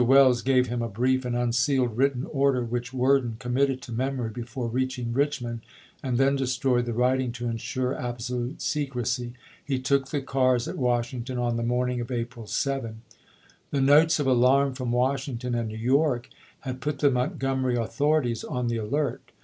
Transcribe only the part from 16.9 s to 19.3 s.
the Montgomery authorities on the alert.